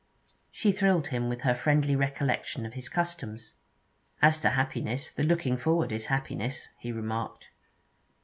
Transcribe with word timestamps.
She 0.49 0.71
thrilled 0.71 1.09
him 1.09 1.29
with 1.29 1.41
her 1.41 1.53
friendly 1.53 1.95
recollection 1.95 2.65
of 2.65 2.73
his 2.73 2.89
customs. 2.89 3.53
'As 4.19 4.39
to 4.39 4.49
happiness, 4.49 5.11
the 5.11 5.21
looking 5.21 5.57
forward 5.57 5.91
is 5.91 6.07
happiness,' 6.07 6.69
he 6.79 6.91
remarked. 6.91 7.51